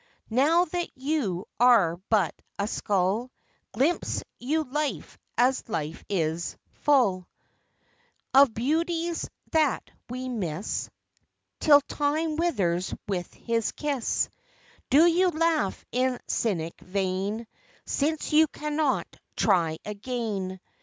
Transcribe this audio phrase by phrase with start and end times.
[0.31, 3.29] Now that you are but a skull
[3.71, 7.27] Glimpse you life as life is, full
[8.33, 10.89] Of beauties that we miss
[11.59, 14.27] Till time withers with his kiss?
[14.89, 17.45] Do you laugh in cynic vein
[17.85, 19.05] Since you cannot
[19.35, 20.59] try again?